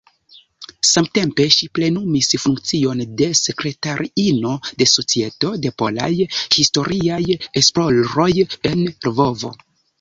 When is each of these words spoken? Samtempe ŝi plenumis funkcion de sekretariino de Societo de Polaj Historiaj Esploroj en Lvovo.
Samtempe 0.91 1.43
ŝi 1.55 1.67
plenumis 1.79 2.29
funkcion 2.45 3.03
de 3.21 3.27
sekretariino 3.41 4.55
de 4.81 4.89
Societo 4.95 5.53
de 5.67 5.75
Polaj 5.85 6.11
Historiaj 6.59 7.23
Esploroj 7.65 8.31
en 8.75 8.87
Lvovo. 8.93 9.57